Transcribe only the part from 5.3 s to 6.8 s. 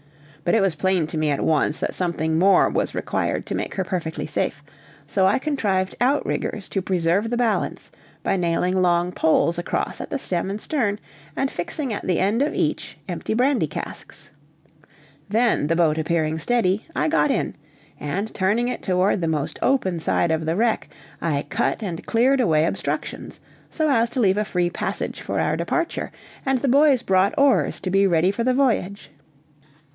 contrived out riggers